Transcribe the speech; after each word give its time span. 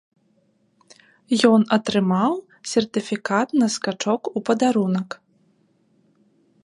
Ён 1.49 1.61
атрымаў 1.77 2.33
сертыфікат 2.71 3.47
на 3.63 3.67
скачок 3.75 4.21
у 4.37 4.47
падарунак. 4.49 5.09